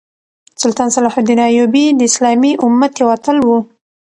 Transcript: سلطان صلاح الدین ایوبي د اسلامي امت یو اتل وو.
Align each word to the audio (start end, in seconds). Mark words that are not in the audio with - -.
سلطان 0.61 0.89
صلاح 0.95 1.15
الدین 1.19 1.39
ایوبي 1.47 1.85
د 1.97 2.01
اسلامي 2.09 2.51
امت 2.65 2.93
یو 3.01 3.07
اتل 3.15 3.37
وو. 3.41 3.57